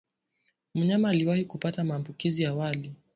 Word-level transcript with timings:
Mnyama 0.75 1.09
aliwahi 1.09 1.45
kupata 1.45 1.83
maambukizi 1.83 2.45
awali 2.45 2.93